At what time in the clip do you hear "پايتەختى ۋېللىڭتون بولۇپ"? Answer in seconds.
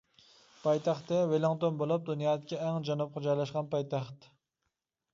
0.63-2.09